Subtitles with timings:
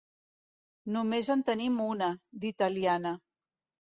[0.95, 2.07] Només en tenim una,
[2.47, 3.13] d'italiana.